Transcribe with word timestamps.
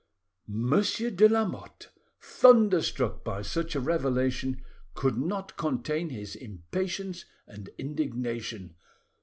Monsieur 0.47 1.11
de 1.11 1.29
Lamotte, 1.29 1.91
thunderstruck 2.19 3.23
by 3.23 3.43
such 3.43 3.75
a 3.75 3.79
revelation, 3.79 4.59
could 4.95 5.15
not 5.15 5.55
contain 5.57 6.09
his 6.09 6.35
impatience 6.35 7.25
and 7.45 7.69
indignation. 7.77 8.73